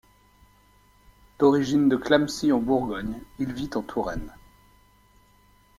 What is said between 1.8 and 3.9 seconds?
de Clamecy en Bourgogne, il vit en